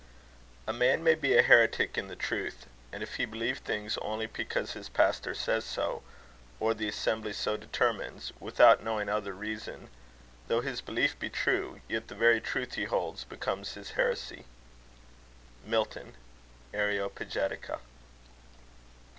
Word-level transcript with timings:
A 0.65 0.73
man 0.73 1.03
may 1.03 1.13
be 1.13 1.37
a 1.37 1.43
heretic 1.43 1.95
in 1.95 2.07
the 2.07 2.15
truth; 2.15 2.65
and 2.91 3.03
if 3.03 3.17
he 3.17 3.25
believe 3.25 3.59
things 3.59 3.99
only 4.01 4.25
because 4.25 4.71
his 4.73 4.89
pastor 4.89 5.35
says 5.35 5.63
so, 5.63 6.01
or 6.59 6.73
the 6.73 6.87
assembly 6.87 7.33
so 7.33 7.55
determines, 7.55 8.33
without 8.39 8.81
knowing 8.81 9.09
other 9.09 9.31
reason, 9.35 9.89
though 10.47 10.61
his 10.61 10.81
belief 10.81 11.19
be 11.19 11.29
true, 11.29 11.81
yet 11.87 12.07
the 12.07 12.15
very 12.15 12.41
truth 12.41 12.73
he 12.73 12.85
holds 12.85 13.23
becomes 13.25 13.75
his 13.75 13.91
heresy. 13.91 14.45
MILTON. 15.67 16.15
Areopagitica. 16.73 17.77